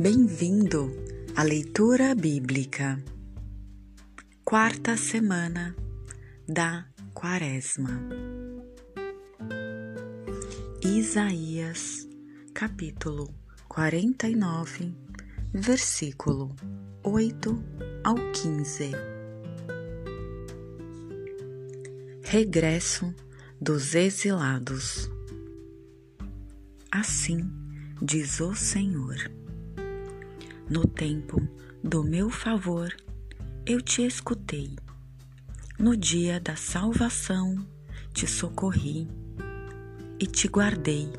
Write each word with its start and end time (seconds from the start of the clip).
Bem-vindo 0.00 0.92
à 1.34 1.42
leitura 1.42 2.14
bíblica, 2.14 3.02
quarta 4.44 4.96
semana 4.96 5.74
da 6.48 6.86
Quaresma. 7.12 8.00
Isaías, 10.84 12.06
capítulo 12.54 13.34
49, 13.66 14.94
versículo 15.52 16.54
8 17.02 17.64
ao 18.04 18.14
15. 18.14 18.92
Regresso 22.22 23.12
dos 23.60 23.96
exilados. 23.96 25.10
Assim 26.88 27.50
diz 28.00 28.38
o 28.38 28.54
Senhor 28.54 29.16
no 30.70 30.86
tempo 30.86 31.40
do 31.82 32.04
meu 32.04 32.28
favor, 32.28 32.94
eu 33.64 33.80
te 33.80 34.02
escutei. 34.02 34.76
No 35.78 35.96
dia 35.96 36.40
da 36.40 36.56
salvação, 36.56 37.66
te 38.12 38.26
socorri 38.26 39.08
e 40.18 40.26
te 40.26 40.48
guardei 40.48 41.10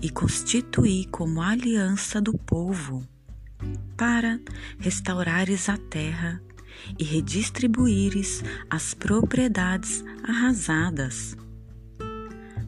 e 0.00 0.08
constituí 0.08 1.04
como 1.06 1.42
aliança 1.42 2.20
do 2.20 2.32
povo, 2.38 3.06
para 3.96 4.40
restaurares 4.78 5.68
a 5.68 5.76
terra 5.76 6.40
e 6.98 7.04
redistribuíres 7.04 8.42
as 8.70 8.94
propriedades 8.94 10.04
arrasadas, 10.22 11.36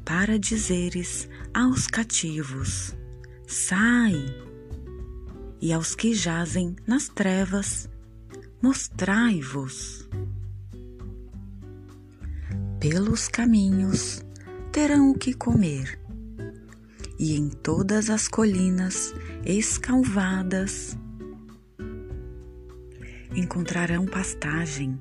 para 0.04 0.38
dizeres 0.38 1.28
aos 1.54 1.86
cativos: 1.86 2.96
Sai! 3.46 4.49
E 5.60 5.72
aos 5.72 5.94
que 5.94 6.14
jazem 6.14 6.74
nas 6.86 7.08
trevas, 7.08 7.88
mostrai-vos. 8.62 10.08
Pelos 12.80 13.28
caminhos 13.28 14.24
terão 14.72 15.10
o 15.10 15.18
que 15.18 15.34
comer, 15.34 16.00
e 17.18 17.36
em 17.36 17.50
todas 17.50 18.08
as 18.08 18.26
colinas 18.26 19.14
escalvadas 19.44 20.96
encontrarão 23.36 24.06
pastagem, 24.06 25.00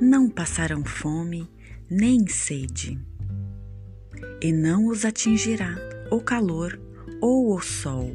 não 0.00 0.28
passarão 0.28 0.84
fome 0.84 1.50
nem 1.90 2.24
sede, 2.28 3.00
e 4.40 4.52
não 4.52 4.86
os 4.86 5.04
atingirá 5.04 5.74
o 6.08 6.20
calor 6.20 6.80
ou 7.20 7.54
o 7.54 7.60
sol 7.60 8.14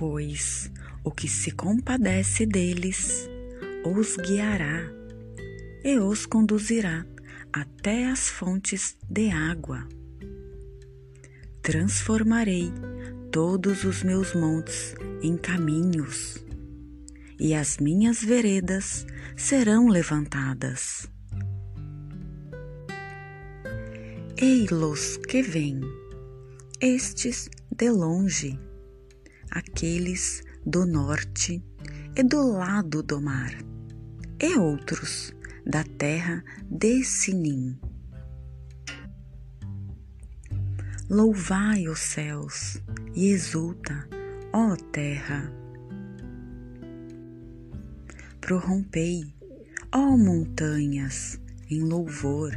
pois 0.00 0.72
o 1.04 1.10
que 1.10 1.28
se 1.28 1.50
compadece 1.50 2.46
deles 2.46 3.28
os 3.84 4.16
guiará 4.16 4.90
e 5.84 5.98
os 5.98 6.24
conduzirá 6.24 7.04
até 7.52 8.06
as 8.06 8.30
fontes 8.30 8.96
de 9.10 9.28
água. 9.30 9.86
Transformarei 11.60 12.72
todos 13.30 13.84
os 13.84 14.02
meus 14.02 14.34
montes 14.34 14.94
em 15.22 15.36
caminhos, 15.36 16.42
e 17.38 17.54
as 17.54 17.76
minhas 17.76 18.22
veredas 18.22 19.06
serão 19.36 19.86
levantadas. 19.86 21.10
Ei-los 24.38 25.18
que 25.18 25.42
vêm, 25.42 25.78
estes 26.80 27.50
de 27.70 27.90
longe 27.90 28.58
aqueles 29.50 30.42
do 30.64 30.86
norte 30.86 31.62
e 32.16 32.22
do 32.22 32.42
lado 32.52 33.02
do 33.02 33.20
mar, 33.20 33.52
e 34.40 34.56
outros 34.58 35.34
da 35.66 35.84
terra 35.84 36.44
de 36.70 37.02
Sinim. 37.02 37.78
Louvai 41.08 41.88
os 41.88 41.98
céus 41.98 42.80
e 43.14 43.30
exulta, 43.30 44.08
ó 44.52 44.76
terra. 44.92 45.52
Prorrompei, 48.40 49.34
ó 49.92 50.16
montanhas, 50.16 51.40
em 51.68 51.82
louvor, 51.82 52.56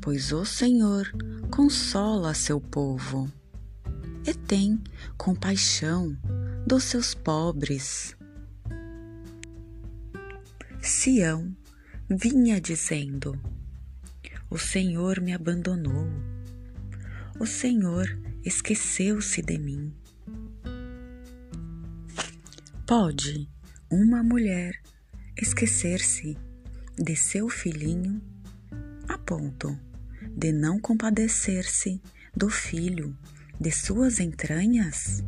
pois 0.00 0.32
o 0.32 0.44
Senhor 0.44 1.10
consola 1.50 2.34
seu 2.34 2.60
povo 2.60 3.30
e 4.26 4.32
tem 4.32 4.82
compaixão 5.16 6.16
dos 6.66 6.84
seus 6.84 7.14
pobres. 7.14 8.16
Sião 10.80 11.54
vinha 12.08 12.60
dizendo: 12.60 13.38
O 14.50 14.58
Senhor 14.58 15.20
me 15.20 15.32
abandonou, 15.32 16.06
o 17.38 17.46
Senhor 17.46 18.06
esqueceu-se 18.44 19.42
de 19.42 19.58
mim. 19.58 19.94
Pode 22.86 23.48
uma 23.90 24.22
mulher 24.22 24.78
esquecer-se 25.40 26.36
de 26.96 27.16
seu 27.16 27.48
filhinho 27.48 28.22
a 29.08 29.18
ponto 29.18 29.78
de 30.36 30.52
não 30.52 30.78
compadecer-se 30.78 32.00
do 32.36 32.50
filho 32.50 33.16
de 33.60 33.70
suas 33.70 34.20
entranhas? 34.20 35.22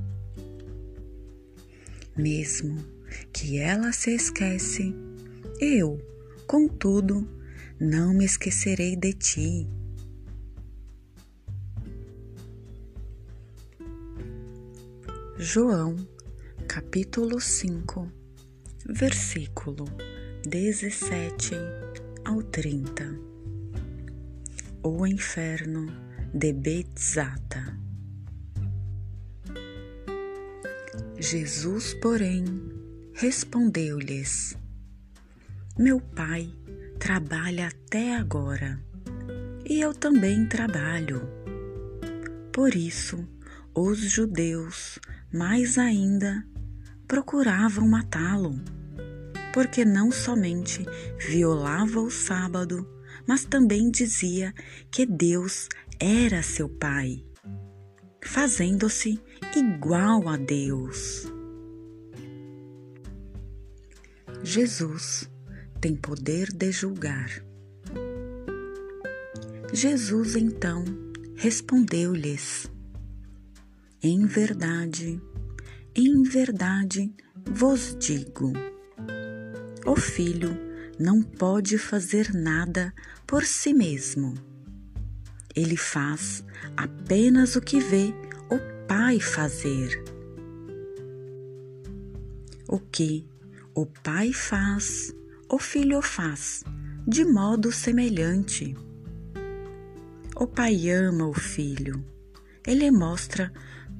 Mesmo 2.16 2.84
que 3.32 3.58
ela 3.58 3.92
se 3.92 4.14
esquece, 4.14 4.94
eu, 5.60 5.98
contudo, 6.46 7.28
não 7.78 8.14
me 8.14 8.24
esquecerei 8.24 8.96
de 8.96 9.12
ti. 9.12 9.68
João, 15.38 15.96
capítulo 16.66 17.38
5, 17.38 18.10
versículo 18.88 19.84
17 20.48 21.54
ao 22.24 22.42
30. 22.42 23.04
O 24.82 25.06
inferno 25.06 25.86
de 26.32 26.52
Betzata. 26.52 27.85
Jesus, 31.18 31.94
porém, 31.94 32.44
respondeu-lhes: 33.14 34.54
Meu 35.78 35.98
pai 35.98 36.52
trabalha 36.98 37.68
até 37.68 38.14
agora, 38.14 38.78
e 39.64 39.80
eu 39.80 39.94
também 39.94 40.46
trabalho. 40.46 41.22
Por 42.52 42.74
isso, 42.74 43.26
os 43.74 43.98
judeus, 43.98 44.98
mais 45.32 45.78
ainda, 45.78 46.46
procuravam 47.08 47.88
matá-lo, 47.88 48.60
porque 49.54 49.86
não 49.86 50.12
somente 50.12 50.84
violava 51.18 51.98
o 51.98 52.10
sábado, 52.10 52.86
mas 53.26 53.44
também 53.46 53.90
dizia 53.90 54.52
que 54.90 55.06
Deus 55.06 55.66
era 55.98 56.42
seu 56.42 56.68
pai 56.68 57.26
fazendo-se 58.26 59.20
igual 59.56 60.28
a 60.28 60.36
Deus. 60.36 61.26
Jesus 64.42 65.28
tem 65.80 65.96
poder 65.96 66.52
de 66.52 66.70
julgar. 66.70 67.42
Jesus 69.72 70.36
então 70.36 70.84
respondeu-lhes: 71.34 72.70
Em 74.02 74.26
verdade, 74.26 75.20
em 75.94 76.22
verdade 76.22 77.12
vos 77.50 77.96
digo: 77.98 78.52
o 79.86 79.96
filho 79.96 80.56
não 80.98 81.22
pode 81.22 81.78
fazer 81.78 82.32
nada 82.32 82.92
por 83.26 83.44
si 83.44 83.72
mesmo 83.72 84.34
ele 85.56 85.76
faz 85.76 86.44
apenas 86.76 87.56
o 87.56 87.62
que 87.62 87.80
vê 87.80 88.12
Pai 88.88 89.18
fazer. 89.18 90.00
O 92.68 92.78
que 92.78 93.26
o 93.74 93.84
Pai 93.84 94.32
faz, 94.32 95.12
o 95.50 95.58
Filho 95.58 96.00
faz, 96.00 96.62
de 97.04 97.24
modo 97.24 97.72
semelhante. 97.72 98.76
O 100.36 100.46
Pai 100.46 100.88
ama 100.88 101.26
o 101.26 101.34
Filho, 101.34 102.04
ele 102.64 102.88
mostra 102.92 103.52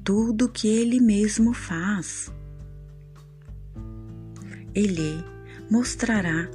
tudo 0.05 0.45
o 0.45 0.49
que 0.49 0.69
ele 0.69 1.01
mesmo 1.01 1.53
faz. 1.53 2.31
Ele 4.73 5.21
mostrará 5.69 6.49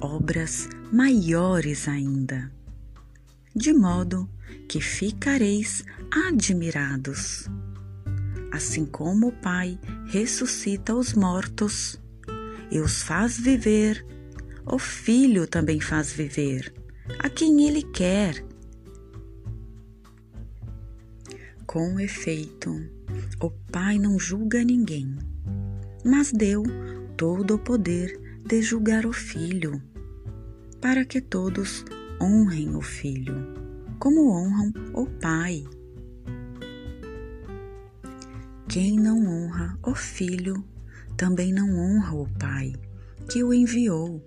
obras 0.00 0.66
maiores 0.90 1.86
ainda, 1.88 2.50
de 3.54 3.74
modo 3.74 4.26
que 4.66 4.80
ficareis 4.80 5.84
admirados. 6.10 7.50
Assim 8.52 8.84
como 8.84 9.28
o 9.28 9.32
Pai 9.32 9.78
ressuscita 10.06 10.94
os 10.94 11.14
mortos 11.14 12.00
e 12.70 12.80
os 12.80 13.02
faz 13.02 13.38
viver, 13.38 14.04
o 14.64 14.78
Filho 14.78 15.46
também 15.46 15.80
faz 15.80 16.12
viver 16.12 16.72
a 17.18 17.28
quem 17.28 17.66
Ele 17.66 17.82
quer. 17.82 18.44
Com 21.66 22.00
efeito, 22.00 22.74
o 23.40 23.50
Pai 23.50 23.98
não 23.98 24.18
julga 24.18 24.64
ninguém, 24.64 25.16
mas 26.04 26.32
deu 26.32 26.62
todo 27.16 27.54
o 27.54 27.58
poder 27.58 28.20
de 28.46 28.62
julgar 28.62 29.06
o 29.06 29.12
Filho, 29.12 29.82
para 30.80 31.04
que 31.04 31.20
todos 31.20 31.84
honrem 32.20 32.74
o 32.74 32.80
Filho, 32.80 33.34
como 33.98 34.30
honram 34.30 34.72
o 34.94 35.06
Pai. 35.06 35.64
Quem 38.68 38.98
não 38.98 39.26
honra 39.26 39.78
o 39.82 39.94
Filho, 39.94 40.64
também 41.16 41.52
não 41.52 41.78
honra 41.78 42.14
o 42.14 42.28
Pai, 42.38 42.72
que 43.30 43.42
o 43.42 43.54
enviou. 43.54 44.22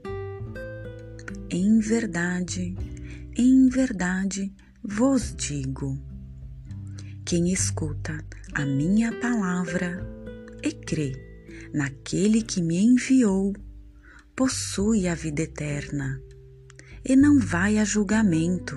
Em 1.50 1.80
verdade, 1.80 2.76
em 3.36 3.68
verdade 3.70 4.54
vos 4.84 5.36
digo: 5.36 6.02
quem 7.26 7.52
escuta 7.52 8.24
a 8.54 8.66
minha 8.66 9.12
palavra 9.20 10.06
e 10.64 10.72
crê 10.72 11.12
naquele 11.74 12.42
que 12.42 12.62
me 12.62 12.82
enviou, 12.84 13.54
possui 14.36 15.08
a 15.08 15.16
vida 15.16 15.42
eterna 15.42 16.22
e 17.04 17.16
não 17.16 17.40
vai 17.40 17.78
a 17.78 17.84
julgamento, 17.84 18.76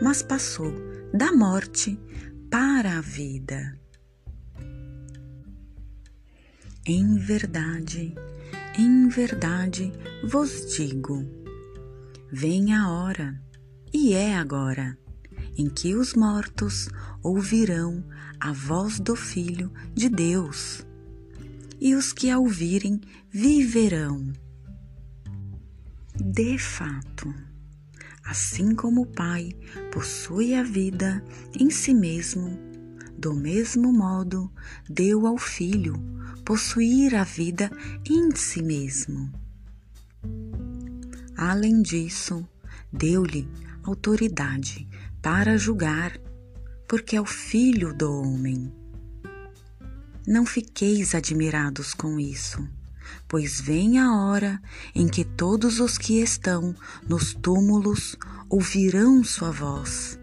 mas 0.00 0.22
passou 0.22 0.72
da 1.12 1.32
morte 1.32 1.98
para 2.50 2.98
a 2.98 3.00
vida. 3.00 3.83
Em 6.86 7.16
verdade, 7.16 8.14
em 8.76 9.08
verdade 9.08 9.90
vos 10.22 10.76
digo: 10.76 11.24
vem 12.30 12.74
a 12.74 12.90
hora, 12.90 13.40
e 13.90 14.12
é 14.12 14.36
agora, 14.36 14.94
em 15.56 15.70
que 15.70 15.94
os 15.94 16.12
mortos 16.12 16.90
ouvirão 17.22 18.04
a 18.38 18.52
voz 18.52 19.00
do 19.00 19.16
Filho 19.16 19.72
de 19.94 20.10
Deus, 20.10 20.86
e 21.80 21.94
os 21.94 22.12
que 22.12 22.28
a 22.28 22.38
ouvirem 22.38 23.00
viverão. 23.30 24.30
De 26.14 26.58
fato, 26.58 27.34
assim 28.22 28.74
como 28.74 29.04
o 29.04 29.06
Pai 29.06 29.56
possui 29.90 30.54
a 30.54 30.62
vida 30.62 31.24
em 31.58 31.70
si 31.70 31.94
mesmo, 31.94 32.73
do 33.18 33.34
mesmo 33.34 33.92
modo 33.92 34.52
deu 34.88 35.26
ao 35.26 35.38
Filho 35.38 35.94
possuir 36.44 37.14
a 37.14 37.24
vida 37.24 37.70
em 38.08 38.34
si 38.34 38.62
mesmo. 38.62 39.32
Além 41.36 41.82
disso, 41.82 42.46
deu-lhe 42.92 43.48
autoridade 43.82 44.88
para 45.20 45.56
julgar, 45.56 46.18
porque 46.88 47.16
é 47.16 47.20
o 47.20 47.26
Filho 47.26 47.94
do 47.94 48.12
homem. 48.12 48.72
Não 50.26 50.46
fiqueis 50.46 51.14
admirados 51.14 51.92
com 51.92 52.18
isso, 52.18 52.66
pois 53.28 53.60
vem 53.60 53.98
a 53.98 54.16
hora 54.16 54.60
em 54.94 55.06
que 55.06 55.24
todos 55.24 55.80
os 55.80 55.98
que 55.98 56.20
estão 56.20 56.74
nos 57.08 57.34
túmulos 57.34 58.16
ouvirão 58.48 59.24
sua 59.24 59.50
voz 59.50 60.18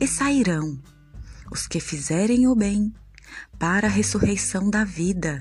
e 0.00 0.06
sairão, 0.06 0.80
os 1.50 1.66
que 1.66 1.80
fizerem 1.80 2.46
o 2.46 2.54
bem, 2.54 2.92
para 3.58 3.86
a 3.86 3.90
ressurreição 3.90 4.70
da 4.70 4.84
vida, 4.84 5.38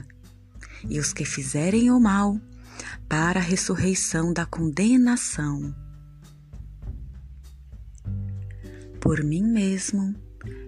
e 0.89 0.99
os 0.99 1.13
que 1.13 1.25
fizerem 1.25 1.91
o 1.91 1.99
mal 1.99 2.39
para 3.07 3.39
a 3.39 3.43
ressurreição 3.43 4.33
da 4.33 4.45
condenação. 4.45 5.73
Por 8.99 9.23
mim 9.23 9.43
mesmo, 9.43 10.15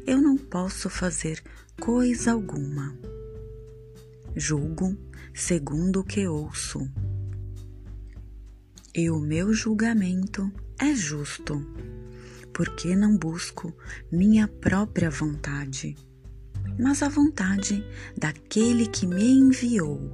eu 0.06 0.22
não 0.22 0.38
posso 0.38 0.90
fazer 0.90 1.42
coisa 1.80 2.34
alguma. 2.34 2.96
Julgo 4.36 4.98
segundo 5.34 6.02
o 6.02 6.04
que 6.04 6.28
ouço. 6.28 6.90
E 8.94 9.10
o 9.10 9.20
meu 9.20 9.54
julgamento 9.54 10.52
é 10.80 10.94
justo, 10.94 11.66
porque 12.56 12.96
não 12.96 13.16
busco 13.16 13.72
minha 14.12 14.48
própria 14.48 15.12
vontade 15.12 15.96
mas 16.78 17.02
a 17.02 17.10
vontade 17.10 17.86
daquele 18.18 18.88
que 18.88 19.08
me 19.08 19.24
enviou. 19.24 20.12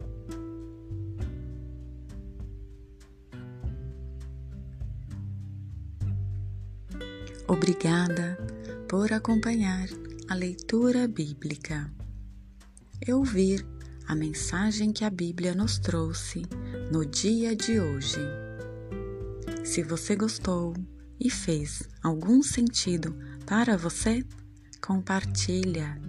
Obrigada 7.47 8.37
por 8.87 9.11
acompanhar 9.11 9.87
a 10.29 10.35
leitura 10.35 11.07
bíblica 11.07 11.91
e 13.05 13.11
ouvir 13.11 13.65
a 14.07 14.15
mensagem 14.15 14.93
que 14.93 15.03
a 15.03 15.09
Bíblia 15.09 15.53
nos 15.53 15.77
trouxe 15.77 16.43
no 16.91 17.05
dia 17.05 17.55
de 17.55 17.79
hoje. 17.79 18.19
Se 19.65 19.83
você 19.83 20.15
gostou 20.15 20.73
e 21.23 21.29
fez 21.29 21.83
algum 22.01 22.41
sentido 22.41 23.15
para 23.45 23.77
você, 23.77 24.25
compartilha 24.81 26.01